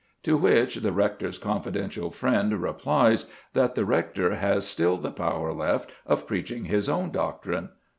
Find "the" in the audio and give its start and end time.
0.77-0.91, 3.75-3.85, 4.97-5.11